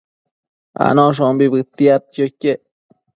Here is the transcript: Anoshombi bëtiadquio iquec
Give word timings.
Anoshombi 0.85 1.45
bëtiadquio 1.53 2.25
iquec 2.31 2.61